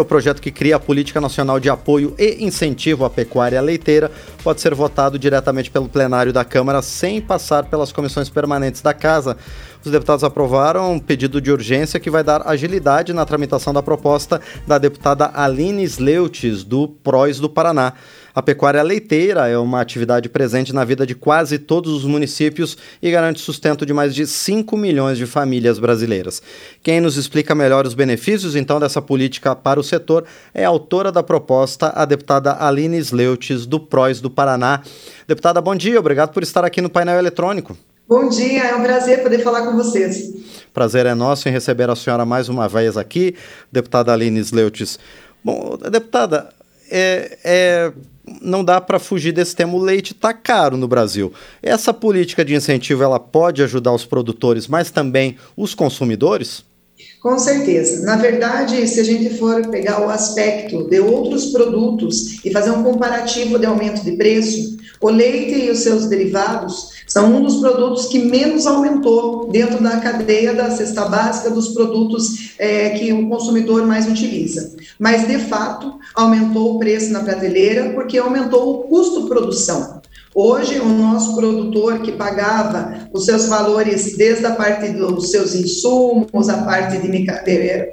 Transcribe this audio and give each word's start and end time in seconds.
O 0.00 0.06
projeto 0.06 0.40
que 0.40 0.50
cria 0.50 0.76
a 0.76 0.80
Política 0.80 1.20
Nacional 1.20 1.60
de 1.60 1.68
Apoio 1.68 2.14
e 2.18 2.42
Incentivo 2.42 3.04
à 3.04 3.10
Pecuária 3.10 3.60
Leiteira 3.60 4.10
pode 4.42 4.58
ser 4.62 4.74
votado 4.74 5.18
diretamente 5.18 5.70
pelo 5.70 5.86
plenário 5.86 6.32
da 6.32 6.46
Câmara 6.46 6.80
sem 6.80 7.20
passar 7.20 7.66
pelas 7.66 7.92
comissões 7.92 8.30
permanentes 8.30 8.80
da 8.80 8.94
Casa. 8.94 9.36
Os 9.84 9.92
deputados 9.92 10.24
aprovaram 10.24 10.94
um 10.94 10.98
pedido 10.98 11.42
de 11.42 11.52
urgência 11.52 12.00
que 12.00 12.08
vai 12.08 12.24
dar 12.24 12.48
agilidade 12.48 13.12
na 13.12 13.26
tramitação 13.26 13.70
da 13.70 13.82
proposta 13.82 14.40
da 14.66 14.78
deputada 14.78 15.30
Aline 15.34 15.82
Sleutes, 15.82 16.64
do 16.64 16.88
PROS 16.88 17.38
do 17.38 17.50
Paraná. 17.50 17.92
A 18.34 18.40
pecuária 18.40 18.82
leiteira 18.82 19.46
é 19.46 19.58
uma 19.58 19.80
atividade 19.80 20.28
presente 20.28 20.72
na 20.72 20.84
vida 20.84 21.06
de 21.06 21.14
quase 21.14 21.58
todos 21.58 21.92
os 21.92 22.04
municípios 22.04 22.78
e 23.02 23.10
garante 23.10 23.40
sustento 23.40 23.84
de 23.84 23.92
mais 23.92 24.14
de 24.14 24.26
5 24.26 24.74
milhões 24.76 25.18
de 25.18 25.26
famílias 25.26 25.78
brasileiras. 25.78 26.42
Quem 26.82 27.00
nos 27.00 27.16
explica 27.16 27.54
melhor 27.54 27.86
os 27.86 27.94
benefícios, 27.94 28.56
então, 28.56 28.80
dessa 28.80 29.02
política 29.02 29.54
para 29.54 29.78
o 29.78 29.84
setor 29.84 30.24
é 30.54 30.64
a 30.64 30.68
autora 30.68 31.12
da 31.12 31.22
proposta, 31.22 31.92
a 31.94 32.04
deputada 32.04 32.56
Aline 32.58 32.98
Sleutes, 32.98 33.66
do 33.66 33.78
PROS 33.78 34.20
do 34.20 34.30
Paraná. 34.30 34.82
Deputada, 35.28 35.60
bom 35.60 35.76
dia, 35.76 35.98
obrigado 35.98 36.32
por 36.32 36.42
estar 36.42 36.64
aqui 36.64 36.80
no 36.80 36.88
painel 36.88 37.18
eletrônico. 37.18 37.76
Bom 38.08 38.28
dia, 38.28 38.64
é 38.64 38.74
um 38.74 38.82
prazer 38.82 39.22
poder 39.22 39.38
falar 39.38 39.62
com 39.66 39.76
vocês. 39.76 40.32
Prazer 40.74 41.06
é 41.06 41.14
nosso 41.14 41.48
em 41.48 41.52
receber 41.52 41.88
a 41.88 41.96
senhora 41.96 42.24
mais 42.24 42.48
uma 42.48 42.68
vez 42.68 42.96
aqui, 42.96 43.34
deputada 43.70 44.12
Aline 44.12 44.40
Sleutes. 44.40 44.98
Bom, 45.44 45.78
deputada, 45.90 46.48
é, 46.92 47.38
é 47.42 47.92
não 48.40 48.64
dá 48.64 48.80
para 48.80 48.98
fugir 48.98 49.32
desse 49.32 49.54
tema. 49.54 49.74
O 49.74 49.82
leite 49.82 50.12
está 50.12 50.32
caro 50.32 50.76
no 50.76 50.86
Brasil. 50.86 51.32
Essa 51.62 51.92
política 51.92 52.44
de 52.44 52.54
incentivo 52.54 53.02
ela 53.02 53.18
pode 53.18 53.62
ajudar 53.62 53.92
os 53.92 54.04
produtores, 54.04 54.68
mas 54.68 54.90
também 54.90 55.36
os 55.56 55.74
consumidores? 55.74 56.64
Com 57.22 57.38
certeza. 57.38 58.04
Na 58.04 58.16
verdade, 58.16 58.86
se 58.88 58.98
a 58.98 59.04
gente 59.04 59.38
for 59.38 59.68
pegar 59.68 60.04
o 60.04 60.10
aspecto 60.10 60.88
de 60.88 60.98
outros 60.98 61.46
produtos 61.46 62.44
e 62.44 62.50
fazer 62.50 62.72
um 62.72 62.82
comparativo 62.82 63.60
de 63.60 63.66
aumento 63.66 64.02
de 64.02 64.12
preço, 64.12 64.76
o 65.00 65.08
leite 65.08 65.66
e 65.66 65.70
os 65.70 65.78
seus 65.80 66.06
derivados 66.06 66.90
são 67.06 67.36
um 67.36 67.42
dos 67.42 67.56
produtos 67.56 68.06
que 68.06 68.18
menos 68.18 68.66
aumentou 68.66 69.48
dentro 69.50 69.82
da 69.82 69.98
cadeia 69.98 70.52
da 70.52 70.70
cesta 70.70 71.04
básica 71.04 71.50
dos 71.50 71.68
produtos 71.68 72.54
é, 72.58 72.90
que 72.90 73.12
o 73.12 73.28
consumidor 73.28 73.86
mais 73.86 74.08
utiliza. 74.08 74.74
Mas, 74.98 75.26
de 75.26 75.38
fato, 75.38 75.98
aumentou 76.14 76.74
o 76.74 76.78
preço 76.78 77.12
na 77.12 77.20
prateleira 77.20 77.90
porque 77.94 78.18
aumentou 78.18 78.70
o 78.70 78.78
custo 78.84 79.26
produção. 79.26 80.01
Hoje, 80.34 80.78
o 80.78 80.88
nosso 80.88 81.36
produtor 81.36 82.00
que 82.00 82.12
pagava 82.12 83.06
os 83.12 83.26
seus 83.26 83.48
valores 83.48 84.16
desde 84.16 84.46
a 84.46 84.52
parte 84.52 84.88
dos 84.88 85.30
seus 85.30 85.54
insumos, 85.54 86.48
a 86.48 86.62
parte 86.62 86.96
de, 86.96 87.08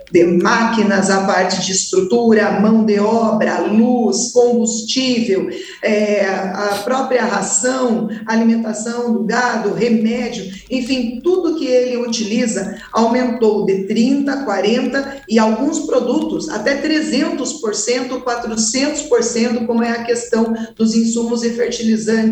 de, 0.10 0.24
máquinas, 0.42 1.10
a 1.10 1.26
parte 1.26 1.60
de 1.66 1.74
estrutura, 1.74 2.62
mão 2.62 2.86
de 2.86 2.98
obra, 2.98 3.60
luz, 3.60 4.32
combustível, 4.32 5.50
é, 5.84 6.26
a 6.26 6.82
própria 6.86 7.26
ração, 7.26 8.08
alimentação 8.26 9.12
do 9.12 9.26
gado, 9.26 9.74
remédio, 9.74 10.46
enfim, 10.72 11.20
tudo 11.22 11.58
que 11.58 11.66
ele 11.66 11.98
utiliza 11.98 12.78
aumentou 12.94 13.66
de 13.66 13.86
30%, 13.86 14.46
40% 14.46 15.24
e 15.28 15.38
alguns 15.38 15.80
produtos 15.80 16.48
até 16.48 16.82
300%, 16.82 18.24
400%, 18.24 19.66
como 19.66 19.84
é 19.84 19.92
a 19.92 20.04
questão 20.06 20.54
dos 20.78 20.96
insumos 20.96 21.44
e 21.44 21.50
fertilizantes 21.50 22.29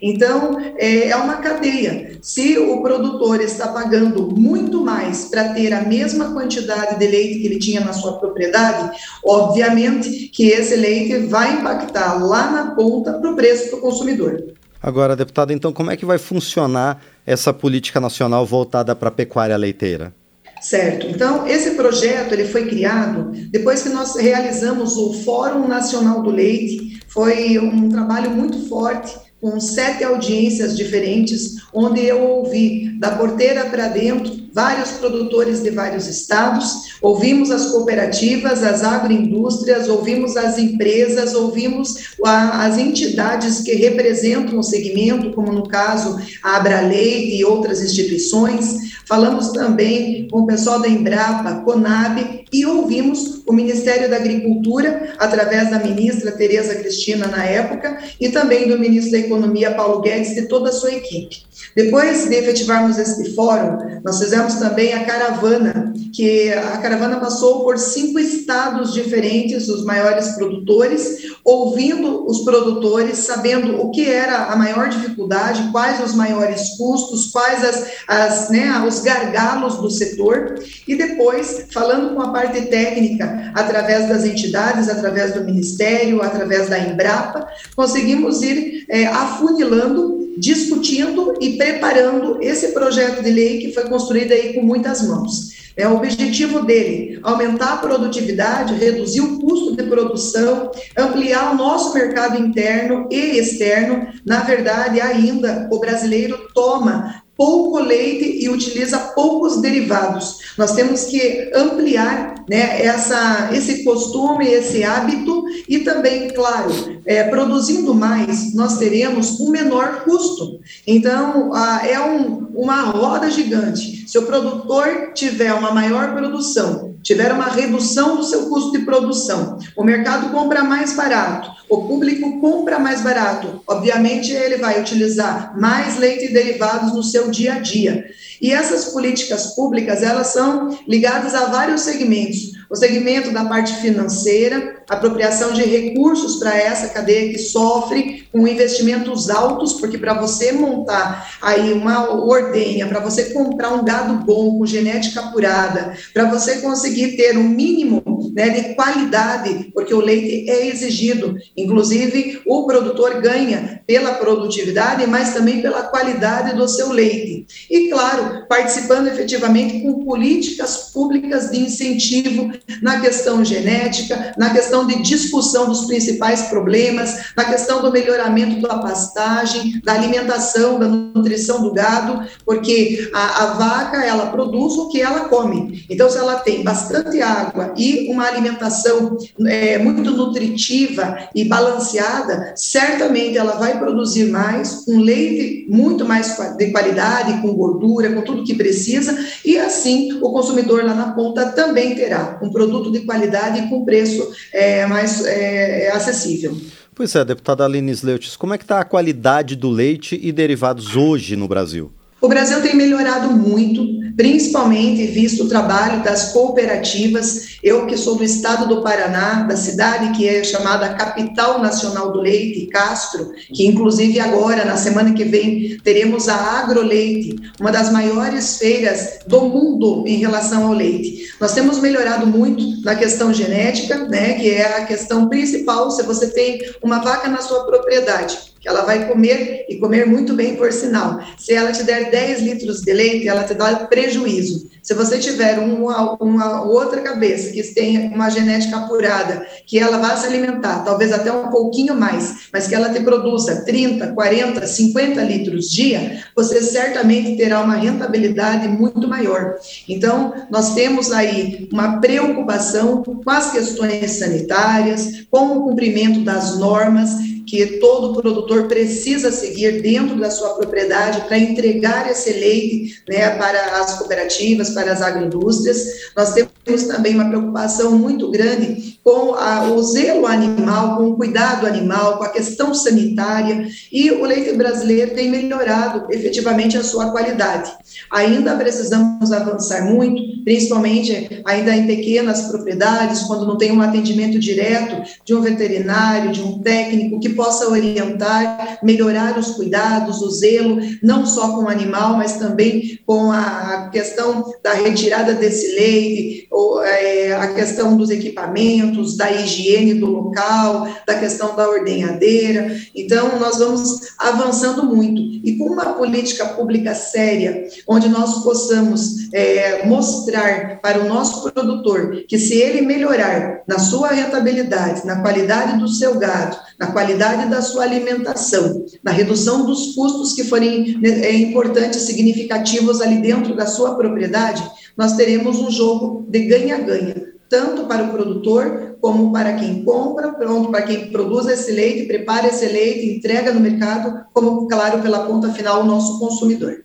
então, 0.00 0.58
é, 0.76 1.08
é 1.08 1.16
uma 1.16 1.36
cadeia. 1.36 2.18
Se 2.20 2.58
o 2.58 2.82
produtor 2.82 3.40
está 3.40 3.68
pagando 3.68 4.28
muito 4.36 4.82
mais 4.82 5.26
para 5.26 5.54
ter 5.54 5.72
a 5.72 5.82
mesma 5.82 6.32
quantidade 6.32 6.98
de 6.98 7.06
leite 7.06 7.40
que 7.40 7.46
ele 7.46 7.58
tinha 7.58 7.80
na 7.80 7.92
sua 7.92 8.18
propriedade, 8.18 8.96
obviamente 9.24 10.28
que 10.28 10.48
esse 10.48 10.76
leite 10.76 11.26
vai 11.26 11.54
impactar 11.54 12.22
lá 12.22 12.50
na 12.50 12.74
ponta 12.74 13.14
para 13.14 13.30
o 13.30 13.36
preço 13.36 13.68
para 13.70 13.78
o 13.78 13.82
consumidor. 13.82 14.44
Agora, 14.82 15.16
deputado, 15.16 15.52
então 15.52 15.72
como 15.72 15.90
é 15.90 15.96
que 15.96 16.04
vai 16.04 16.18
funcionar 16.18 17.02
essa 17.26 17.52
política 17.52 17.98
nacional 17.98 18.44
voltada 18.44 18.94
para 18.94 19.08
a 19.08 19.12
pecuária 19.12 19.56
leiteira? 19.56 20.14
Certo. 20.60 21.06
Então, 21.06 21.46
esse 21.46 21.72
projeto 21.72 22.32
ele 22.32 22.46
foi 22.46 22.66
criado 22.66 23.30
depois 23.50 23.82
que 23.82 23.90
nós 23.90 24.16
realizamos 24.16 24.96
o 24.96 25.12
Fórum 25.12 25.68
Nacional 25.68 26.22
do 26.22 26.30
Leite. 26.30 27.00
Foi 27.08 27.58
um 27.58 27.88
trabalho 27.88 28.30
muito 28.30 28.66
forte 28.68 29.25
com 29.46 29.60
sete 29.60 30.02
audiências 30.02 30.76
diferentes, 30.76 31.58
onde 31.72 32.04
eu 32.04 32.20
ouvi 32.20 32.98
da 32.98 33.12
porteira 33.12 33.66
para 33.66 33.86
dentro 33.86 34.45
vários 34.56 34.92
produtores 34.92 35.62
de 35.62 35.68
vários 35.68 36.06
estados, 36.06 36.96
ouvimos 37.02 37.50
as 37.50 37.66
cooperativas, 37.66 38.62
as 38.62 38.82
agroindústrias, 38.82 39.86
ouvimos 39.86 40.34
as 40.34 40.56
empresas, 40.56 41.34
ouvimos 41.34 42.16
as 42.24 42.78
entidades 42.78 43.60
que 43.60 43.74
representam 43.74 44.58
o 44.58 44.62
segmento, 44.62 45.34
como 45.34 45.52
no 45.52 45.68
caso 45.68 46.18
a 46.42 46.56
Abraleite 46.56 47.36
e 47.36 47.44
outras 47.44 47.82
instituições, 47.82 48.96
falamos 49.04 49.50
também 49.50 50.26
com 50.28 50.40
o 50.40 50.46
pessoal 50.46 50.80
da 50.80 50.88
Embrapa, 50.88 51.60
Conab 51.60 52.46
e 52.50 52.64
ouvimos 52.64 53.42
o 53.46 53.52
Ministério 53.52 54.08
da 54.08 54.16
Agricultura, 54.16 55.14
através 55.18 55.70
da 55.70 55.78
ministra 55.78 56.32
Tereza 56.32 56.74
Cristina 56.76 57.26
na 57.26 57.44
época, 57.44 57.98
e 58.18 58.30
também 58.30 58.68
do 58.68 58.78
ministro 58.78 59.12
da 59.12 59.18
Economia, 59.18 59.74
Paulo 59.74 60.00
Guedes, 60.00 60.36
e 60.36 60.48
toda 60.48 60.70
a 60.70 60.72
sua 60.72 60.92
equipe. 60.92 61.44
Depois 61.74 62.28
de 62.28 62.34
efetivarmos 62.34 62.98
esse 62.98 63.34
fórum, 63.34 64.00
nós 64.02 64.18
fizemos 64.18 64.45
também 64.54 64.94
a 64.94 65.04
caravana, 65.04 65.92
que 66.14 66.50
a 66.52 66.78
caravana 66.78 67.18
passou 67.18 67.62
por 67.62 67.78
cinco 67.78 68.18
estados 68.18 68.94
diferentes, 68.94 69.68
os 69.68 69.84
maiores 69.84 70.28
produtores, 70.30 71.36
ouvindo 71.44 72.26
os 72.26 72.44
produtores, 72.44 73.18
sabendo 73.18 73.80
o 73.80 73.90
que 73.90 74.08
era 74.08 74.46
a 74.46 74.56
maior 74.56 74.88
dificuldade, 74.88 75.68
quais 75.70 76.02
os 76.02 76.14
maiores 76.14 76.76
custos, 76.78 77.30
quais 77.30 77.62
as, 77.64 77.86
as, 78.08 78.48
né, 78.48 78.84
os 78.86 79.00
gargalos 79.00 79.76
do 79.76 79.90
setor, 79.90 80.54
e 80.86 80.94
depois 80.94 81.66
falando 81.70 82.14
com 82.14 82.22
a 82.22 82.32
parte 82.32 82.62
técnica, 82.62 83.52
através 83.54 84.08
das 84.08 84.24
entidades, 84.24 84.88
através 84.88 85.34
do 85.34 85.44
Ministério, 85.44 86.22
através 86.22 86.68
da 86.68 86.78
Embrapa, 86.78 87.46
conseguimos 87.74 88.42
ir 88.42 88.86
é, 88.88 89.06
afunilando 89.06 90.25
discutindo 90.36 91.34
e 91.40 91.56
preparando 91.56 92.38
esse 92.42 92.68
projeto 92.68 93.22
de 93.22 93.30
lei 93.30 93.58
que 93.58 93.72
foi 93.72 93.84
construído 93.84 94.32
aí 94.32 94.54
com 94.54 94.62
muitas 94.62 95.06
mãos. 95.06 95.56
É 95.76 95.86
o 95.86 95.96
objetivo 95.96 96.64
dele 96.64 97.20
aumentar 97.22 97.74
a 97.74 97.76
produtividade, 97.76 98.74
reduzir 98.74 99.20
o 99.20 99.38
custo 99.38 99.76
de 99.76 99.82
produção, 99.82 100.70
ampliar 100.96 101.52
o 101.52 101.56
nosso 101.56 101.92
mercado 101.92 102.40
interno 102.40 103.06
e 103.10 103.38
externo. 103.38 104.06
Na 104.24 104.40
verdade, 104.40 105.02
ainda 105.02 105.68
o 105.70 105.78
brasileiro 105.78 106.48
toma 106.54 107.22
pouco 107.36 107.78
leite 107.78 108.42
e 108.42 108.48
utiliza 108.48 108.98
poucos 108.98 109.60
derivados. 109.60 110.38
Nós 110.56 110.72
temos 110.72 111.04
que 111.04 111.50
ampliar 111.54 112.34
né, 112.48 112.82
essa, 112.82 113.50
esse 113.52 113.84
costume, 113.84 114.46
esse 114.46 114.82
hábito 114.82 115.44
e 115.68 115.80
também, 115.80 116.28
claro, 116.30 116.70
é, 117.04 117.24
produzindo 117.24 117.94
mais, 117.94 118.54
nós 118.54 118.78
teremos 118.78 119.38
um 119.40 119.50
menor 119.50 120.04
custo. 120.04 120.60
Então, 120.86 121.54
é 121.84 122.00
um, 122.00 122.46
uma 122.54 122.82
roda 122.82 123.30
gigante. 123.30 124.08
Se 124.08 124.18
o 124.18 124.26
produtor 124.26 125.12
tiver 125.14 125.52
uma 125.52 125.72
maior 125.72 126.14
produção, 126.14 126.95
tiver 127.06 127.32
uma 127.32 127.48
redução 127.48 128.16
do 128.16 128.24
seu 128.24 128.48
custo 128.48 128.72
de 128.72 128.84
produção, 128.84 129.58
o 129.76 129.84
mercado 129.84 130.30
compra 130.30 130.64
mais 130.64 130.94
barato, 130.94 131.52
o 131.68 131.86
público 131.86 132.40
compra 132.40 132.80
mais 132.80 133.00
barato, 133.00 133.62
obviamente 133.64 134.32
ele 134.32 134.56
vai 134.56 134.80
utilizar 134.80 135.56
mais 135.56 135.96
leite 135.98 136.24
e 136.24 136.32
derivados 136.32 136.92
no 136.92 137.04
seu 137.04 137.30
dia 137.30 137.54
a 137.54 137.58
dia. 137.60 138.06
E 138.42 138.52
essas 138.52 138.86
políticas 138.86 139.54
públicas, 139.54 140.02
elas 140.02 140.28
são 140.28 140.76
ligadas 140.86 141.32
a 141.32 141.46
vários 141.46 141.82
segmentos. 141.82 142.56
O 142.68 142.74
segmento 142.74 143.30
da 143.30 143.44
parte 143.44 143.74
financeira, 143.74 144.75
apropriação 144.88 145.52
de 145.52 145.62
recursos 145.62 146.36
para 146.36 146.56
essa 146.56 146.88
cadeia 146.88 147.32
que 147.32 147.38
sofre 147.38 148.26
com 148.32 148.46
investimentos 148.46 149.28
altos, 149.30 149.74
porque 149.74 149.98
para 149.98 150.14
você 150.14 150.52
montar 150.52 151.36
aí 151.42 151.72
uma 151.72 152.12
ordenha, 152.24 152.86
para 152.86 153.00
você 153.00 153.32
comprar 153.32 153.70
um 153.70 153.84
gado 153.84 154.24
bom 154.24 154.58
com 154.58 154.66
genética 154.66 155.20
apurada, 155.20 155.96
para 156.12 156.30
você 156.30 156.60
conseguir 156.60 157.16
ter 157.16 157.36
um 157.36 157.48
mínimo 157.48 158.15
né, 158.36 158.50
de 158.50 158.74
qualidade, 158.74 159.70
porque 159.72 159.94
o 159.94 160.00
leite 160.00 160.50
é 160.50 160.66
exigido, 160.66 161.38
inclusive 161.56 162.42
o 162.44 162.66
produtor 162.66 163.22
ganha 163.22 163.80
pela 163.86 164.12
produtividade, 164.14 165.06
mas 165.06 165.32
também 165.32 165.62
pela 165.62 165.84
qualidade 165.84 166.54
do 166.54 166.68
seu 166.68 166.92
leite. 166.92 167.46
E 167.70 167.88
claro, 167.88 168.46
participando 168.46 169.06
efetivamente 169.06 169.80
com 169.80 170.04
políticas 170.04 170.90
públicas 170.92 171.50
de 171.50 171.60
incentivo 171.60 172.52
na 172.82 173.00
questão 173.00 173.42
genética, 173.42 174.34
na 174.36 174.50
questão 174.50 174.86
de 174.86 175.00
discussão 175.00 175.66
dos 175.66 175.86
principais 175.86 176.42
problemas, 176.42 177.32
na 177.34 177.44
questão 177.44 177.80
do 177.80 177.90
melhoramento 177.90 178.60
da 178.60 178.78
pastagem, 178.78 179.80
da 179.82 179.94
alimentação, 179.94 180.78
da 180.78 180.86
nutrição 180.88 181.62
do 181.62 181.72
gado, 181.72 182.28
porque 182.44 183.08
a, 183.14 183.44
a 183.44 183.46
vaca, 183.54 184.04
ela 184.04 184.26
produz 184.26 184.74
o 184.74 184.88
que 184.90 185.00
ela 185.00 185.20
come. 185.20 185.86
Então, 185.88 186.10
se 186.10 186.18
ela 186.18 186.34
tem 186.40 186.62
bastante 186.62 187.22
água 187.22 187.72
e 187.78 188.12
uma 188.12 188.25
uma 188.26 188.32
alimentação 188.32 189.16
é, 189.46 189.78
muito 189.78 190.10
nutritiva 190.10 191.28
e 191.34 191.44
balanceada, 191.44 192.52
certamente 192.56 193.38
ela 193.38 193.52
vai 193.52 193.78
produzir 193.78 194.30
mais, 194.30 194.84
um 194.88 195.00
leite 195.00 195.66
muito 195.68 196.04
mais 196.04 196.36
de 196.56 196.70
qualidade, 196.70 197.40
com 197.40 197.54
gordura, 197.54 198.12
com 198.12 198.22
tudo 198.22 198.44
que 198.44 198.54
precisa, 198.54 199.16
e 199.44 199.56
assim 199.58 200.14
o 200.20 200.32
consumidor 200.32 200.84
lá 200.84 200.94
na 200.94 201.12
ponta 201.12 201.46
também 201.52 201.94
terá 201.94 202.38
um 202.42 202.50
produto 202.50 202.90
de 202.90 203.00
qualidade 203.00 203.60
e 203.60 203.68
com 203.68 203.84
preço 203.84 204.28
é, 204.52 204.86
mais 204.86 205.24
é, 205.24 205.90
acessível. 205.92 206.56
Pois 206.94 207.14
é, 207.14 207.24
deputada 207.24 207.64
Aline 207.64 207.92
Sleutis, 207.92 208.36
como 208.36 208.54
é 208.54 208.58
que 208.58 208.64
está 208.64 208.80
a 208.80 208.84
qualidade 208.84 209.54
do 209.54 209.68
leite 209.68 210.18
e 210.20 210.32
derivados 210.32 210.96
hoje 210.96 211.36
no 211.36 211.46
Brasil? 211.46 211.92
O 212.20 212.28
Brasil 212.28 212.62
tem 212.62 212.74
melhorado 212.74 213.30
muito, 213.30 213.86
principalmente 214.16 215.06
visto 215.06 215.44
o 215.44 215.48
trabalho 215.48 216.02
das 216.02 216.32
cooperativas. 216.32 217.58
Eu 217.62 217.86
que 217.86 217.96
sou 217.96 218.16
do 218.16 218.24
estado 218.24 218.66
do 218.66 218.82
Paraná, 218.82 219.42
da 219.42 219.56
cidade 219.56 220.16
que 220.16 220.26
é 220.26 220.42
chamada 220.42 220.94
Capital 220.94 221.60
Nacional 221.60 222.12
do 222.12 222.20
Leite, 222.20 222.66
Castro, 222.66 223.32
que 223.52 223.66
inclusive 223.66 224.18
agora, 224.18 224.64
na 224.64 224.76
semana 224.76 225.12
que 225.12 225.24
vem, 225.24 225.78
teremos 225.84 226.28
a 226.28 226.34
Agroleite, 226.34 227.36
uma 227.60 227.70
das 227.70 227.92
maiores 227.92 228.56
feiras 228.56 229.18
do 229.26 229.42
mundo 229.42 230.04
em 230.06 230.16
relação 230.16 230.66
ao 230.66 230.72
leite. 230.72 231.34
Nós 231.38 231.52
temos 231.52 231.78
melhorado 231.80 232.26
muito 232.26 232.80
na 232.82 232.94
questão 232.94 233.34
genética, 233.34 234.08
né, 234.08 234.34
que 234.34 234.50
é 234.50 234.78
a 234.78 234.86
questão 234.86 235.28
principal, 235.28 235.90
se 235.90 236.02
você 236.02 236.28
tem 236.28 236.60
uma 236.82 237.00
vaca 237.00 237.28
na 237.28 237.38
sua 237.38 237.64
propriedade 237.64 238.55
ela 238.66 238.82
vai 238.82 239.06
comer 239.06 239.64
e 239.68 239.76
comer 239.76 240.06
muito 240.06 240.34
bem, 240.34 240.56
por 240.56 240.72
sinal. 240.72 241.20
Se 241.38 241.54
ela 241.54 241.72
te 241.72 241.84
der 241.84 242.10
10 242.10 242.42
litros 242.42 242.82
de 242.82 242.92
leite, 242.92 243.28
ela 243.28 243.44
te 243.44 243.54
dá 243.54 243.86
prejuízo. 243.86 244.68
Se 244.82 244.94
você 244.94 245.18
tiver 245.18 245.58
uma, 245.58 246.12
uma 246.22 246.62
outra 246.62 247.00
cabeça 247.00 247.50
que 247.50 247.60
tem 247.74 248.06
uma 248.06 248.30
genética 248.30 248.76
apurada, 248.76 249.44
que 249.66 249.78
ela 249.78 249.98
vá 249.98 250.16
se 250.16 250.26
alimentar, 250.26 250.84
talvez 250.84 251.12
até 251.12 251.32
um 251.32 251.48
pouquinho 251.48 251.96
mais, 251.96 252.48
mas 252.52 252.68
que 252.68 252.74
ela 252.74 252.90
te 252.90 253.00
produza 253.00 253.64
30, 253.64 254.12
40, 254.12 254.64
50 254.64 255.22
litros 255.22 255.70
dia, 255.70 256.22
você 256.36 256.62
certamente 256.62 257.36
terá 257.36 257.62
uma 257.62 257.74
rentabilidade 257.74 258.68
muito 258.68 259.08
maior. 259.08 259.56
Então, 259.88 260.34
nós 260.50 260.74
temos 260.74 261.10
aí 261.10 261.68
uma 261.72 262.00
preocupação 262.00 263.02
com 263.02 263.28
as 263.28 263.50
questões 263.50 264.12
sanitárias, 264.12 265.26
com 265.30 265.58
o 265.58 265.64
cumprimento 265.64 266.20
das 266.20 266.58
normas, 266.58 267.10
que 267.46 267.78
todo 267.78 268.20
produtor 268.20 268.66
precisa 268.66 269.30
seguir 269.30 269.80
dentro 269.80 270.18
da 270.18 270.30
sua 270.30 270.54
propriedade 270.54 271.22
para 271.22 271.38
entregar 271.38 272.10
esse 272.10 272.32
leite 272.32 273.02
né, 273.08 273.30
para 273.36 273.80
as 273.80 273.98
cooperativas, 273.98 274.70
para 274.70 274.92
as 274.92 275.00
agroindústrias. 275.00 275.78
Nós 276.16 276.32
temos 276.32 276.55
também 276.88 277.14
uma 277.14 277.28
preocupação 277.28 277.92
muito 277.92 278.30
grande 278.30 278.98
com 279.04 279.34
a, 279.34 279.70
o 279.70 279.82
zelo 279.84 280.26
animal, 280.26 280.96
com 280.96 281.10
o 281.10 281.16
cuidado 281.16 281.64
animal, 281.64 282.18
com 282.18 282.24
a 282.24 282.28
questão 282.28 282.74
sanitária, 282.74 283.68
e 283.92 284.10
o 284.10 284.24
leite 284.24 284.52
brasileiro 284.56 285.14
tem 285.14 285.30
melhorado 285.30 286.12
efetivamente 286.12 286.76
a 286.76 286.82
sua 286.82 287.12
qualidade. 287.12 287.70
Ainda 288.10 288.56
precisamos 288.56 289.30
avançar 289.30 289.84
muito, 289.84 290.42
principalmente 290.42 291.40
ainda 291.44 291.76
em 291.76 291.86
pequenas 291.86 292.42
propriedades, 292.42 293.22
quando 293.22 293.46
não 293.46 293.56
tem 293.56 293.70
um 293.70 293.80
atendimento 293.80 294.40
direto 294.40 295.08
de 295.24 295.34
um 295.34 295.40
veterinário, 295.40 296.32
de 296.32 296.42
um 296.42 296.58
técnico 296.58 297.20
que 297.20 297.28
possa 297.28 297.68
orientar, 297.68 298.80
melhorar 298.82 299.38
os 299.38 299.52
cuidados, 299.52 300.20
o 300.20 300.30
zelo, 300.30 300.80
não 301.00 301.24
só 301.24 301.54
com 301.54 301.64
o 301.64 301.68
animal, 301.68 302.16
mas 302.16 302.38
também 302.38 302.98
com 303.06 303.30
a 303.30 303.88
questão 303.92 304.52
da 304.62 304.72
retirada 304.72 305.32
desse 305.32 305.76
leite, 305.76 306.48
é, 306.82 307.34
a 307.34 307.54
questão 307.54 307.96
dos 307.96 308.10
equipamentos, 308.10 309.16
da 309.16 309.30
higiene 309.30 309.94
do 309.94 310.06
local, 310.06 310.88
da 311.06 311.14
questão 311.18 311.54
da 311.54 311.68
ordenhadeira. 311.68 312.76
Então, 312.94 313.38
nós 313.38 313.58
vamos 313.58 314.14
avançando 314.18 314.82
muito. 314.84 315.20
E 315.20 315.56
com 315.58 315.66
uma 315.66 315.94
política 315.94 316.46
pública 316.46 316.94
séria, 316.94 317.64
onde 317.86 318.08
nós 318.08 318.42
possamos 318.42 319.32
é, 319.32 319.86
mostrar 319.86 320.80
para 320.80 321.00
o 321.00 321.08
nosso 321.08 321.50
produtor 321.50 322.24
que 322.28 322.38
se 322.38 322.54
ele 322.54 322.80
melhorar 322.80 323.62
na 323.66 323.78
sua 323.78 324.08
rentabilidade, 324.08 325.06
na 325.06 325.20
qualidade 325.20 325.78
do 325.78 325.88
seu 325.88 326.18
gado, 326.18 326.56
na 326.78 326.88
qualidade 326.88 327.48
da 327.48 327.62
sua 327.62 327.84
alimentação, 327.84 328.84
na 329.02 329.10
redução 329.10 329.64
dos 329.64 329.94
custos 329.94 330.32
que 330.34 330.44
forem 330.44 330.98
né, 330.98 331.08
é, 331.26 331.32
importantes, 331.32 332.02
significativos 332.02 333.00
ali 333.00 333.16
dentro 333.16 333.54
da 333.56 333.66
sua 333.66 333.94
propriedade, 333.94 334.62
nós 334.96 335.14
teremos 335.14 335.58
um 335.58 335.70
jogo 335.70 336.26
de 336.28 336.40
ganha-ganha, 336.46 337.34
tanto 337.48 337.86
para 337.86 338.04
o 338.04 338.10
produtor 338.10 338.96
como 339.00 339.32
para 339.32 339.54
quem 339.54 339.84
compra, 339.84 340.32
pronto, 340.32 340.70
para 340.70 340.82
quem 340.82 341.10
produz 341.10 341.46
esse 341.46 341.70
leite, 341.70 342.06
prepara 342.06 342.48
esse 342.48 342.66
leite, 342.66 343.06
entrega 343.06 343.52
no 343.52 343.60
mercado, 343.60 344.24
como, 344.32 344.66
claro, 344.66 345.00
pela 345.02 345.26
ponta 345.26 345.52
final, 345.52 345.82
o 345.82 345.86
nosso 345.86 346.18
consumidor. 346.18 346.82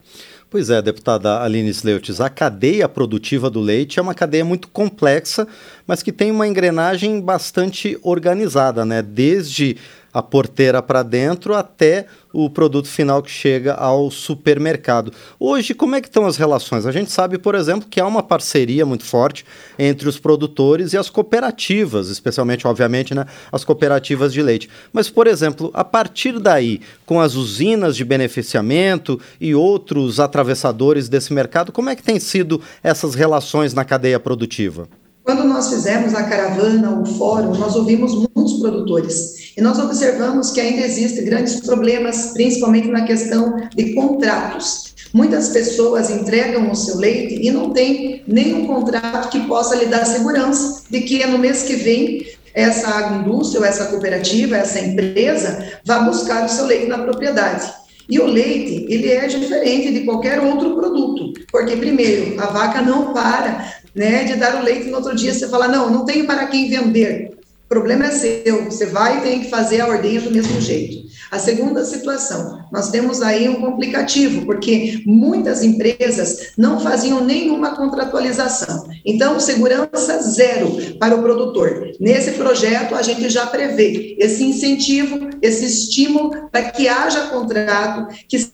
Pois 0.51 0.69
é, 0.69 0.81
deputada 0.81 1.41
Aline 1.41 1.69
Sleutis, 1.69 2.19
a 2.19 2.29
cadeia 2.29 2.89
produtiva 2.89 3.49
do 3.49 3.61
leite 3.61 3.99
é 3.99 4.01
uma 4.01 4.13
cadeia 4.13 4.43
muito 4.43 4.67
complexa, 4.67 5.47
mas 5.86 6.04
que 6.04 6.12
tem 6.12 6.31
uma 6.31 6.48
engrenagem 6.48 7.19
bastante 7.22 7.98
organizada, 8.01 8.86
né? 8.86 9.01
Desde 9.01 9.78
a 10.13 10.22
porteira 10.22 10.81
para 10.81 11.04
dentro 11.04 11.56
até 11.56 12.06
o 12.33 12.50
produto 12.50 12.88
final 12.88 13.22
que 13.22 13.31
chega 13.31 13.74
ao 13.74 14.10
supermercado. 14.10 15.12
Hoje, 15.39 15.74
como 15.74 15.95
é 15.95 16.01
que 16.01 16.07
estão 16.07 16.25
as 16.25 16.38
relações? 16.38 16.86
A 16.86 16.92
gente 16.92 17.12
sabe, 17.12 17.38
por 17.38 17.56
exemplo, 17.56 17.88
que 17.89 18.00
há 18.00 18.07
uma 18.07 18.24
parceria 18.24 18.86
muito 18.86 19.04
forte 19.04 19.45
entre 19.78 20.07
os 20.07 20.19
produtores 20.19 20.94
e 20.94 20.98
as 20.98 21.10
cooperativas, 21.10 22.10
especialmente, 22.10 22.68
obviamente, 22.68 23.13
né, 23.13 23.25
as 23.51 23.63
cooperativas 23.63 24.33
de 24.33 24.42
leite. 24.42 24.69
Mas, 24.94 25.10
por 25.10 25.28
exemplo, 25.28 25.72
a 25.74 25.83
partir 25.83 26.39
daí, 26.39 26.81
com 27.06 27.19
as 27.19 27.36
usinas 27.36 27.95
de 27.95 28.06
beneficiamento 28.06 29.19
e 29.39 29.54
outros 29.54 30.19
atravessadores 30.19 31.10
desse 31.10 31.33
mercado, 31.33 31.72
como 31.72 31.89
é 31.89 31.95
que 31.95 32.04
têm 32.04 32.19
sido 32.19 32.62
essas 32.83 33.16
relações 33.16 33.74
na 33.74 33.83
cadeia 33.83 34.19
produtiva? 34.19 34.88
Quando 35.23 35.44
nós 35.44 35.69
fizemos 35.69 36.15
a 36.15 36.23
caravana, 36.23 37.00
o 37.00 37.06
fórum, 37.06 37.53
nós 37.56 37.75
ouvimos 37.75 38.13
muitos 38.13 38.59
produtores 38.59 39.53
e 39.56 39.62
nós 39.62 39.77
observamos 39.77 40.51
que 40.51 40.59
ainda 40.59 40.85
existem 40.85 41.25
grandes 41.25 41.59
problemas, 41.59 42.31
principalmente 42.33 42.88
na 42.88 43.03
questão 43.03 43.56
de 43.75 43.94
contratos. 43.94 44.95
Muitas 45.13 45.50
pessoas 45.50 46.09
entregam 46.09 46.71
o 46.71 46.75
seu 46.75 46.97
leite 46.97 47.35
e 47.45 47.51
não 47.51 47.71
tem 47.71 48.23
nenhum 48.27 48.65
contrato 48.65 49.29
que 49.29 49.45
possa 49.47 49.75
lhe 49.75 49.85
dar 49.85 50.06
segurança 50.06 50.83
de 50.89 51.01
que 51.01 51.25
no 51.27 51.38
mês 51.38 51.63
que 51.63 51.75
vem 51.75 52.25
essa 52.53 52.88
agroindústria, 52.88 53.65
essa 53.65 53.85
cooperativa, 53.85 54.57
essa 54.57 54.80
empresa, 54.80 55.71
vá 55.85 55.99
buscar 55.99 56.45
o 56.45 56.49
seu 56.49 56.66
leite 56.66 56.87
na 56.87 56.99
propriedade. 56.99 57.71
E 58.09 58.19
o 58.19 58.25
leite, 58.25 58.87
ele 58.90 59.09
é 59.09 59.25
diferente 59.28 59.92
de 59.92 60.01
qualquer 60.01 60.40
outro 60.40 60.75
produto, 60.75 61.33
porque 61.49 61.78
primeiro, 61.78 62.42
a 62.42 62.47
vaca 62.47 62.81
não 62.81 63.13
para 63.13 63.73
né, 63.95 64.24
de 64.24 64.36
dar 64.36 64.62
o 64.62 64.64
leite 64.64 64.90
no 64.90 64.98
outro 64.98 65.16
dia 65.16 65.33
você 65.33 65.48
fala, 65.48 65.68
não, 65.68 65.90
não 65.90 66.06
tenho 66.06 66.26
para 66.26 66.48
quem 66.48 66.69
vender. 66.69 67.31
O 67.66 67.69
problema 67.69 68.06
é 68.06 68.12
seu, 68.12 68.66
você 68.66 68.86
vai 68.86 69.19
e 69.19 69.21
tem 69.21 69.40
que 69.42 69.50
fazer 69.50 69.80
a 69.80 69.88
ordenha 69.88 70.21
do 70.21 70.31
mesmo 70.31 70.60
jeito. 70.60 71.10
A 71.31 71.40
segunda 71.40 71.86
situação, 71.86 72.66
nós 72.69 72.92
temos 72.92 73.21
aí 73.21 73.48
um 73.48 73.62
complicativo, 73.62 74.45
porque 74.45 75.02
muitas 75.06 75.64
empresas 75.64 76.52
não 76.57 76.81
faziam 76.81 77.24
nenhuma 77.24 77.74
contratualização. 77.74 78.90
Então, 79.06 79.40
segurança 79.40 80.21
zero 80.21 80.98
para 81.00 81.16
o 81.16 81.21
produtor. 81.21 81.94
Nesse 82.02 82.31
projeto, 82.31 82.95
a 82.95 83.02
gente 83.02 83.30
já 83.30 83.45
prevê 83.45 84.18
esse 84.19 84.44
incentivo, 84.44 85.30
esse 85.42 85.64
estímulo 85.64 86.50
para 86.52 86.69
que 86.69 86.90
haja 86.90 87.28
contrato, 87.28 88.14
que 88.28 88.38
se 88.38 88.52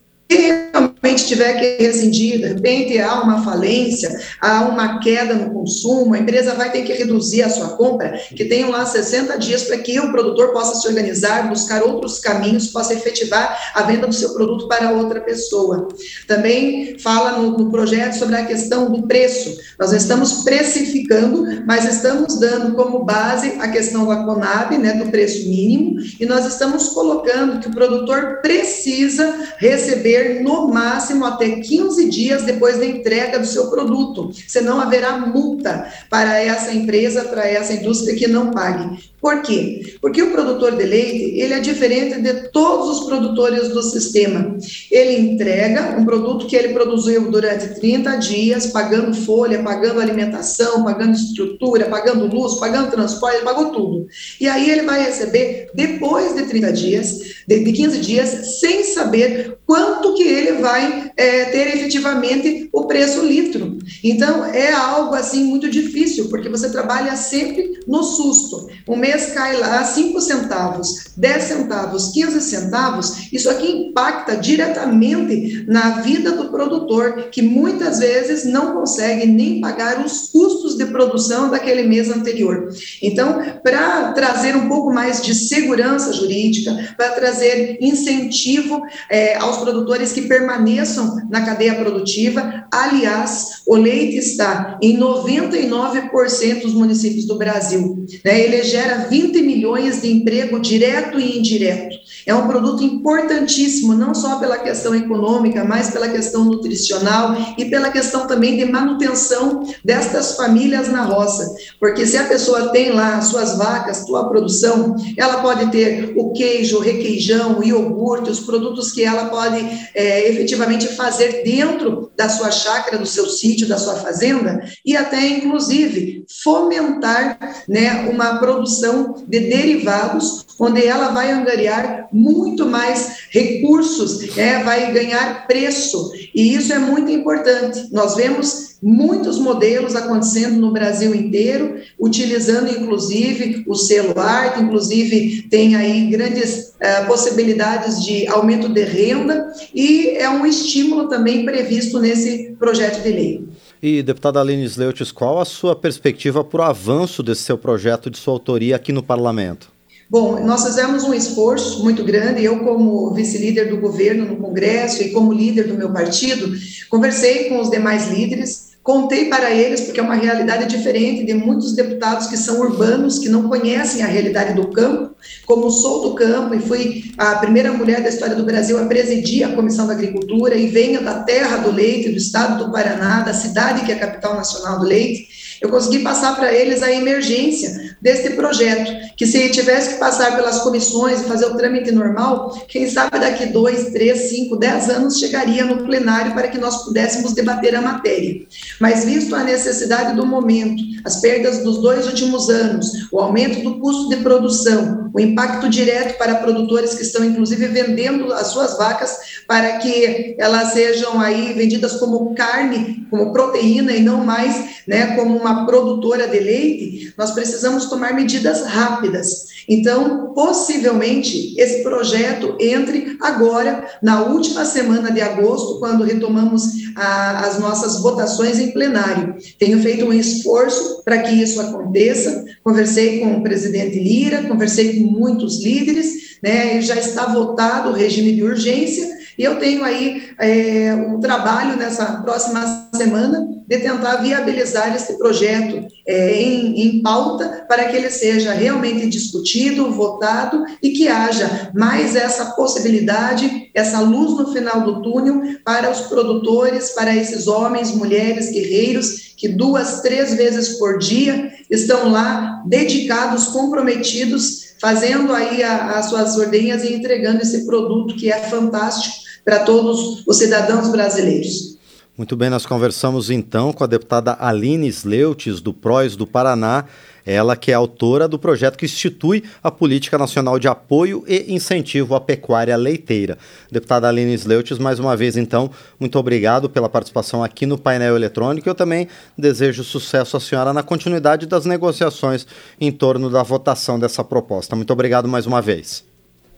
realmente 1.01 1.25
tiver 1.25 1.53
que 1.59 1.83
rescindir, 1.83 2.39
de 2.39 2.47
repente 2.47 2.99
há 2.99 3.21
uma 3.21 3.43
falência, 3.43 4.19
há 4.41 4.61
uma 4.63 4.99
queda 4.99 5.33
no 5.33 5.51
consumo, 5.51 6.13
a 6.13 6.19
empresa 6.19 6.53
vai 6.53 6.71
ter 6.71 6.83
que 6.83 6.93
reduzir 6.93 7.43
a 7.43 7.49
sua 7.49 7.69
compra, 7.69 8.19
que 8.35 8.45
tenham 8.45 8.69
lá 8.71 8.85
60 8.85 9.37
dias 9.37 9.63
para 9.63 9.77
que 9.77 9.99
o 9.99 10.11
produtor 10.11 10.51
possa 10.51 10.79
se 10.79 10.87
organizar, 10.87 11.49
buscar 11.49 11.83
outros 11.83 12.19
caminhos, 12.19 12.67
possa 12.67 12.93
efetivar 12.93 13.57
a 13.73 13.83
venda 13.83 14.07
do 14.07 14.13
seu 14.13 14.33
produto 14.33 14.67
para 14.67 14.91
outra 14.91 15.21
pessoa. 15.21 15.87
Também 16.27 16.97
fala 16.99 17.39
no, 17.39 17.57
no 17.57 17.71
projeto 17.71 18.13
sobre 18.13 18.35
a 18.35 18.45
questão 18.45 18.91
do 18.91 19.07
preço. 19.07 19.57
Nós 19.79 19.93
estamos 19.93 20.43
precificando, 20.43 21.63
mas 21.65 21.85
estamos 21.85 22.39
dando 22.39 22.75
como 22.75 23.03
base 23.03 23.57
a 23.59 23.67
questão 23.69 24.05
da 24.07 24.23
Conab, 24.23 24.77
né, 24.77 24.93
do 24.93 25.09
preço 25.09 25.47
mínimo, 25.47 25.99
e 26.19 26.25
nós 26.25 26.45
estamos 26.45 26.89
colocando 26.89 27.59
que 27.59 27.67
o 27.67 27.71
produtor 27.71 28.39
precisa 28.41 29.53
receber 29.57 30.41
no 30.41 30.67
máximo 30.67 30.86
até 31.25 31.49
15 31.59 32.09
dias 32.09 32.43
depois 32.43 32.77
da 32.77 32.85
entrega 32.85 33.39
do 33.39 33.45
seu 33.45 33.69
produto, 33.69 34.31
senão 34.47 34.79
haverá 34.79 35.17
multa 35.17 35.91
para 36.09 36.39
essa 36.39 36.73
empresa, 36.73 37.25
para 37.25 37.47
essa 37.47 37.73
indústria 37.73 38.15
que 38.15 38.27
não 38.27 38.51
pague. 38.51 38.99
Por 39.19 39.41
quê? 39.41 39.97
Porque 39.99 40.21
o 40.21 40.31
produtor 40.31 40.75
de 40.75 40.83
leite, 40.83 41.39
ele 41.39 41.53
é 41.53 41.59
diferente 41.59 42.21
de 42.21 42.49
todos 42.49 42.99
os 42.99 43.07
produtores 43.07 43.69
do 43.69 43.81
sistema. 43.81 44.55
Ele 44.91 45.31
entrega 45.31 45.97
um 45.97 46.05
produto 46.05 46.45
que 46.45 46.55
ele 46.55 46.73
produziu 46.73 47.31
durante 47.31 47.79
30 47.79 48.15
dias, 48.17 48.67
pagando 48.67 49.15
folha, 49.15 49.63
pagando 49.63 49.99
alimentação, 49.99 50.83
pagando 50.83 51.15
estrutura, 51.15 51.85
pagando 51.85 52.27
luz, 52.27 52.59
pagando 52.59 52.91
transporte, 52.91 53.43
pagou 53.43 53.71
tudo. 53.71 54.07
E 54.39 54.47
aí 54.47 54.69
ele 54.69 54.83
vai 54.83 55.03
receber, 55.03 55.71
depois 55.73 56.35
de 56.35 56.43
30 56.43 56.73
dias, 56.73 57.19
de 57.47 57.71
15 57.71 57.99
dias, 57.99 58.59
sem 58.59 58.83
saber 58.83 59.57
quanto 59.65 60.13
que 60.13 60.23
ele 60.23 60.61
vai 60.61 61.11
é, 61.17 61.45
ter 61.45 61.75
efetivamente 61.75 62.69
o 62.71 62.85
preço 62.85 63.25
litro. 63.25 63.77
Então, 64.03 64.45
é 64.45 64.71
algo 64.71 65.15
assim 65.15 65.43
muito 65.43 65.69
difícil, 65.69 66.29
porque 66.29 66.49
você 66.49 66.69
trabalha 66.69 67.15
sempre 67.15 67.79
no 67.87 68.03
susto. 68.03 68.67
Um 68.87 68.95
mês 69.07 69.31
cai 69.31 69.55
lá 69.55 69.83
5 69.83 70.19
centavos, 70.19 71.11
10 71.15 71.43
centavos, 71.43 72.11
15 72.11 72.41
centavos, 72.41 73.31
isso 73.31 73.49
aqui 73.49 73.71
impacta 73.71 74.35
diretamente 74.35 75.65
na 75.67 76.01
vida 76.01 76.33
do 76.33 76.49
produtor, 76.49 77.29
que 77.31 77.41
muitas 77.41 77.99
vezes 77.99 78.45
não 78.45 78.73
consegue 78.73 79.25
nem 79.25 79.61
pagar 79.61 80.05
os 80.05 80.29
custos 80.29 80.75
de 80.75 80.85
produção 80.87 81.49
daquele 81.49 81.83
mês 81.83 82.09
anterior. 82.09 82.69
Então, 83.01 83.41
para 83.63 84.11
trazer 84.11 84.55
um 84.55 84.67
pouco 84.67 84.93
mais 84.93 85.21
de 85.21 85.33
segurança 85.33 86.11
jurídica, 86.11 86.93
para 86.97 87.11
trazer 87.11 87.77
incentivo 87.79 88.81
é, 89.09 89.37
aos 89.37 89.57
produtores 89.57 90.11
que 90.11 90.23
permaneçam 90.23 91.27
na 91.29 91.45
cadeia 91.45 91.75
produtiva, 91.75 92.65
aliás, 92.71 93.61
o 93.65 93.75
leite 93.75 94.17
está 94.17 94.77
em 94.81 94.97
99% 94.99 96.61
dos 96.61 96.73
municípios 96.73 97.25
do 97.25 97.37
Brasil. 97.37 98.05
Né? 98.23 98.41
Ele 98.41 98.63
gera 98.63 98.96
20 99.05 99.41
milhões 99.41 100.01
de 100.01 100.11
emprego 100.11 100.59
direto 100.59 101.19
e 101.19 101.39
indireto. 101.39 101.95
É 102.25 102.35
um 102.35 102.45
produto 102.45 102.83
importantíssimo, 102.83 103.93
não 103.93 104.13
só 104.13 104.37
pela 104.37 104.57
questão 104.57 104.93
econômica, 104.93 105.63
mas 105.63 105.89
pela 105.89 106.09
questão 106.09 106.43
nutricional 106.43 107.35
e 107.57 107.65
pela 107.65 107.89
questão 107.89 108.27
também 108.27 108.57
de 108.57 108.65
manutenção 108.65 109.63
destas 109.83 110.35
famílias 110.35 110.89
na 110.89 111.03
roça. 111.03 111.55
Porque 111.79 112.05
se 112.05 112.17
a 112.17 112.25
pessoa 112.25 112.69
tem 112.69 112.91
lá 112.91 113.21
suas 113.21 113.57
vacas, 113.57 114.05
sua 114.05 114.27
produção, 114.27 114.95
ela 115.15 115.41
pode 115.41 115.71
ter 115.71 116.13
o 116.17 116.33
queijo, 116.33 116.77
o 116.77 116.81
requeijão, 116.81 117.59
o 117.59 117.63
iogurte, 117.63 118.29
os 118.29 118.41
produtos 118.41 118.91
que 118.91 119.03
ela 119.03 119.25
pode 119.29 119.57
é, 119.95 120.29
efetivamente 120.29 120.87
fazer 120.87 121.43
dentro 121.43 122.11
da 122.17 122.27
sua 122.27 122.51
chácara, 122.51 122.97
do 122.97 123.05
seu 123.05 123.29
sítio, 123.29 123.67
da 123.67 123.77
sua 123.77 123.95
fazenda, 123.95 124.61
e 124.85 124.97
até, 124.97 125.27
inclusive, 125.27 126.25
fomentar 126.43 127.37
né, 127.69 128.09
uma 128.11 128.37
produção 128.37 128.86
de 129.27 129.39
derivados, 129.39 130.45
onde 130.59 130.85
ela 130.85 131.09
vai 131.09 131.31
angariar 131.31 132.07
muito 132.11 132.65
mais 132.65 133.27
recursos, 133.29 134.37
é, 134.37 134.63
vai 134.63 134.91
ganhar 134.91 135.45
preço, 135.45 136.11
e 136.33 136.55
isso 136.55 136.73
é 136.73 136.79
muito 136.79 137.11
importante. 137.11 137.87
Nós 137.91 138.15
vemos 138.15 138.77
muitos 138.81 139.39
modelos 139.39 139.95
acontecendo 139.95 140.59
no 140.59 140.71
Brasil 140.71 141.13
inteiro, 141.15 141.75
utilizando 141.99 142.69
inclusive 142.69 143.65
o 143.67 144.19
arte, 144.19 144.61
inclusive 144.61 145.47
tem 145.49 145.75
aí 145.75 146.07
grandes 146.07 146.73
uh, 146.75 147.07
possibilidades 147.07 148.03
de 148.03 148.27
aumento 148.27 148.69
de 148.69 148.83
renda, 148.83 149.51
e 149.73 150.09
é 150.17 150.29
um 150.29 150.45
estímulo 150.45 151.07
também 151.07 151.45
previsto 151.45 151.99
nesse 151.99 152.55
projeto 152.59 153.01
de 153.01 153.09
lei. 153.09 153.47
E, 153.81 154.01
deputada 154.01 154.41
Aline 154.41 154.65
Sleutis, 154.65 155.11
qual 155.11 155.39
a 155.39 155.45
sua 155.45 155.75
perspectiva 155.75 156.43
para 156.43 156.61
o 156.61 156.63
avanço 156.63 157.21
desse 157.21 157.43
seu 157.43 157.57
projeto 157.57 158.09
de 158.09 158.17
sua 158.17 158.33
autoria 158.33 158.75
aqui 158.75 158.91
no 158.91 159.03
parlamento? 159.03 159.71
Bom, 160.09 160.39
nós 160.43 160.65
fizemos 160.65 161.03
um 161.03 161.13
esforço 161.13 161.83
muito 161.83 162.03
grande, 162.03 162.43
eu 162.43 162.59
como 162.59 163.13
vice-líder 163.13 163.69
do 163.69 163.77
governo 163.77 164.25
no 164.25 164.37
Congresso 164.37 165.03
e 165.03 165.11
como 165.11 165.33
líder 165.33 165.67
do 165.67 165.73
meu 165.73 165.91
partido, 165.91 166.49
conversei 166.89 167.49
com 167.49 167.59
os 167.59 167.69
demais 167.69 168.09
líderes, 168.09 168.66
Contei 168.87 169.25
para 169.25 169.51
eles, 169.51 169.81
porque 169.81 169.99
é 169.99 170.03
uma 170.03 170.15
realidade 170.15 170.65
diferente 170.65 171.25
de 171.25 171.33
muitos 171.33 171.75
deputados 171.75 172.27
que 172.27 172.37
são 172.37 172.61
urbanos, 172.61 173.19
que 173.19 173.27
não 173.27 173.49
conhecem 173.49 174.01
a 174.01 174.07
realidade 174.07 174.53
do 174.53 174.69
campo. 174.69 175.13
Como 175.45 175.69
sou 175.69 176.03
do 176.03 176.15
campo 176.15 176.55
e 176.55 176.59
fui 176.61 177.11
a 177.17 177.35
primeira 177.35 177.73
mulher 177.73 178.01
da 178.01 178.07
história 178.07 178.33
do 178.33 178.45
Brasil 178.45 178.81
a 178.81 178.85
presidir 178.85 179.43
a 179.43 179.53
Comissão 179.53 179.87
da 179.87 179.91
Agricultura 179.91 180.55
e 180.55 180.67
venho 180.67 181.03
da 181.03 181.15
terra 181.15 181.57
do 181.57 181.69
leite, 181.69 182.11
do 182.11 182.15
estado 182.15 182.63
do 182.63 182.71
Paraná, 182.71 183.23
da 183.23 183.33
cidade 183.33 183.85
que 183.85 183.91
é 183.91 183.95
a 183.95 183.99
capital 183.99 184.35
nacional 184.35 184.79
do 184.79 184.85
leite, 184.85 185.27
eu 185.61 185.69
consegui 185.69 185.99
passar 185.99 186.35
para 186.35 186.53
eles 186.53 186.83
a 186.83 186.91
emergência 186.91 187.95
desse 188.01 188.31
projeto, 188.31 188.91
que 189.15 189.25
se 189.25 189.49
tivesse 189.49 189.93
que 189.93 189.99
passar 189.99 190.35
pelas 190.35 190.59
comissões 190.59 191.21
e 191.21 191.25
fazer 191.25 191.45
o 191.45 191.57
trâmite 191.57 191.91
normal, 191.91 192.65
quem 192.67 192.89
sabe 192.89 193.19
daqui 193.19 193.47
dois, 193.47 193.91
três, 193.91 194.29
cinco, 194.29 194.55
dez 194.55 194.89
anos 194.89 195.17
chegaria 195.17 195.65
no 195.65 195.83
plenário 195.83 196.33
para 196.33 196.47
que 196.47 196.57
nós 196.57 196.83
pudéssemos 196.85 197.33
debater 197.33 197.75
a 197.75 197.81
matéria. 197.81 198.45
Mas 198.79 199.05
visto 199.05 199.35
a 199.35 199.43
necessidade 199.43 200.15
do 200.15 200.25
momento, 200.25 200.83
as 201.03 201.19
perdas 201.19 201.63
dos 201.63 201.81
dois 201.81 202.05
últimos 202.05 202.49
anos, 202.49 203.07
o 203.11 203.19
aumento 203.19 203.61
do 203.63 203.79
custo 203.79 204.09
de 204.09 204.17
produção, 204.17 205.09
o 205.13 205.19
impacto 205.19 205.69
direto 205.69 206.17
para 206.17 206.35
produtores 206.35 206.93
que 206.93 207.01
estão 207.01 207.23
inclusive 207.25 207.67
vendendo 207.67 208.31
as 208.33 208.47
suas 208.47 208.77
vacas 208.77 209.17
para 209.47 209.77
que 209.77 210.35
elas 210.37 210.73
sejam 210.73 211.19
aí 211.19 211.53
vendidas 211.53 211.93
como 211.93 212.35
carne, 212.35 213.07
como 213.09 213.31
proteína 213.31 213.93
e 213.93 214.01
não 214.01 214.23
mais, 214.23 214.83
né, 214.87 215.15
como 215.15 215.46
uma 215.51 215.65
produtora 215.65 216.27
de 216.27 216.39
leite, 216.39 217.13
nós 217.17 217.31
precisamos 217.31 217.85
tomar 217.85 218.13
medidas 218.13 218.65
rápidas. 218.65 219.47
Então, 219.67 220.31
possivelmente, 220.33 221.59
esse 221.59 221.83
projeto 221.83 222.55
entre 222.59 223.17
agora, 223.21 223.85
na 224.01 224.23
última 224.23 224.63
semana 224.63 225.11
de 225.11 225.19
agosto, 225.19 225.79
quando 225.79 226.05
retomamos 226.05 226.87
a, 226.95 227.45
as 227.45 227.59
nossas 227.59 227.99
votações 227.99 228.59
em 228.59 228.71
plenário. 228.71 229.35
Tenho 229.59 229.81
feito 229.81 230.05
um 230.05 230.13
esforço 230.13 231.03
para 231.03 231.19
que 231.19 231.31
isso 231.31 231.59
aconteça. 231.59 232.45
Conversei 232.63 233.19
com 233.19 233.33
o 233.33 233.43
presidente 233.43 233.99
Lira, 233.99 234.43
conversei 234.43 234.99
com 234.99 235.11
muitos 235.11 235.61
líderes, 235.61 236.37
né, 236.41 236.81
já 236.81 236.95
está 236.95 237.25
votado 237.25 237.89
o 237.89 237.93
regime 237.93 238.33
de 238.33 238.43
urgência. 238.43 239.17
E 239.37 239.43
eu 239.43 239.59
tenho 239.59 239.83
aí 239.83 240.29
é, 240.39 240.95
um 240.95 241.19
trabalho 241.19 241.77
nessa 241.77 242.05
próxima 242.21 242.89
semana 242.95 243.56
de 243.67 243.79
tentar 243.79 244.17
viabilizar 244.17 244.95
esse 244.95 245.17
projeto 245.17 245.85
é, 246.07 246.41
em, 246.41 246.81
em 246.81 247.01
pauta 247.01 247.65
para 247.67 247.85
que 247.85 247.97
ele 247.97 248.09
seja 248.09 248.53
realmente 248.53 249.07
discutido, 249.07 249.91
votado 249.91 250.63
e 250.81 250.91
que 250.91 251.09
haja 251.09 251.69
mais 251.75 252.15
essa 252.15 252.51
possibilidade, 252.51 253.69
essa 253.73 253.99
luz 253.99 254.31
no 254.37 254.53
final 254.53 254.81
do 254.81 255.01
túnel 255.01 255.41
para 255.65 255.91
os 255.91 256.01
produtores, 256.01 256.91
para 256.91 257.13
esses 257.13 257.45
homens, 257.47 257.91
mulheres, 257.91 258.49
guerreiros 258.49 259.27
que 259.37 259.47
duas, 259.47 260.01
três 260.01 260.33
vezes 260.33 260.79
por 260.79 260.97
dia 260.97 261.51
estão 261.69 262.09
lá 262.09 262.63
dedicados, 262.65 263.47
comprometidos, 263.47 264.75
fazendo 264.81 265.31
aí 265.33 265.61
as 265.63 266.07
suas 266.07 266.35
ordenhas 266.37 266.83
e 266.83 266.93
entregando 266.93 267.41
esse 267.41 267.65
produto 267.65 268.15
que 268.15 268.31
é 268.31 268.43
fantástico 268.43 269.15
para 269.45 269.59
todos 269.59 270.25
os 270.25 270.37
cidadãos 270.37 270.89
brasileiros. 270.89 271.76
Muito 272.17 272.35
bem, 272.35 272.49
nós 272.49 272.65
conversamos 272.65 273.29
então 273.29 273.71
com 273.71 273.83
a 273.83 273.87
deputada 273.87 274.35
Aline 274.39 274.87
Sleutis, 274.87 275.61
do 275.61 275.71
PROS 275.71 276.15
do 276.15 276.25
Paraná, 276.25 276.85
ela 277.23 277.55
que 277.55 277.71
é 277.71 277.75
autora 277.75 278.27
do 278.27 278.39
projeto 278.39 278.75
que 278.75 278.85
institui 278.85 279.43
a 279.61 279.69
Política 279.69 280.17
Nacional 280.17 280.57
de 280.57 280.67
Apoio 280.67 281.23
e 281.27 281.53
Incentivo 281.53 282.15
à 282.15 282.19
Pecuária 282.19 282.75
Leiteira. 282.75 283.37
Deputada 283.71 284.07
Aline 284.07 284.33
Sleutis, 284.33 284.79
mais 284.79 284.97
uma 284.97 285.15
vez 285.15 285.37
então, 285.37 285.69
muito 285.99 286.17
obrigado 286.17 286.67
pela 286.67 286.89
participação 286.89 287.43
aqui 287.43 287.67
no 287.67 287.77
painel 287.77 288.15
eletrônico. 288.15 288.67
Eu 288.67 288.73
também 288.73 289.07
desejo 289.37 289.83
sucesso 289.83 290.37
à 290.37 290.39
senhora 290.39 290.73
na 290.73 290.81
continuidade 290.81 291.45
das 291.45 291.65
negociações 291.65 292.47
em 292.81 292.91
torno 292.91 293.29
da 293.29 293.43
votação 293.43 293.99
dessa 293.99 294.23
proposta. 294.23 294.75
Muito 294.75 294.91
obrigado 294.91 295.27
mais 295.27 295.45
uma 295.45 295.61
vez. 295.61 296.03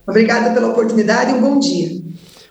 Obrigada 0.08 0.54
pela 0.54 0.70
oportunidade 0.70 1.32
e 1.32 1.34
um 1.34 1.42
bom 1.42 1.60
dia. 1.60 2.02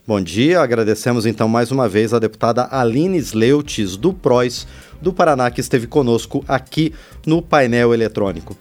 Bom 0.08 0.22
dia, 0.22 0.62
agradecemos 0.62 1.26
então 1.26 1.46
mais 1.46 1.70
uma 1.70 1.86
vez 1.86 2.14
a 2.14 2.18
deputada 2.18 2.66
Aline 2.70 3.18
Sleutis, 3.18 3.94
do 3.94 4.10
PROS 4.10 4.66
do 5.02 5.12
Paraná, 5.12 5.50
que 5.50 5.60
esteve 5.60 5.86
conosco 5.86 6.42
aqui 6.48 6.94
no 7.26 7.42
painel 7.42 7.92
eletrônico. 7.92 8.56